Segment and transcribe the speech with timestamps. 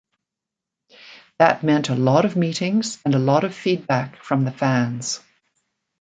[1.37, 5.19] That meant a lot of meetings and a lot of feedback from the fans.